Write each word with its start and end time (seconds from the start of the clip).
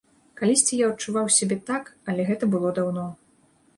Калісьці 0.39 0.79
я 0.79 0.87
адчуваў 0.93 1.29
сябе 1.37 1.57
так, 1.69 1.93
але 2.15 2.21
гэта 2.31 2.51
было 2.55 2.73
даўно. 2.81 3.05